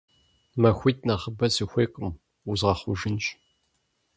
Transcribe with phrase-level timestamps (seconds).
[0.61, 2.07] МахуитӀ нэхъыбэ сыхуейкъым,
[2.49, 3.25] узгъэхъужынщ.